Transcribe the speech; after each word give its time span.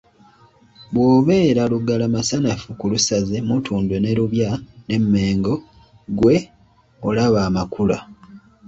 "Bw’obeera 0.93 1.63
Lugala 1.71 2.05
Masanafu 2.15 2.69
ku 2.79 2.85
Lusaze, 2.91 3.37
Mutundwe 3.47 3.95
ne 3.99 4.11
Lubya 4.17 4.49
n’eMengo 4.87 5.53
ggwe 6.11 6.35
olaba 7.07 7.39
amakula." 7.47 7.97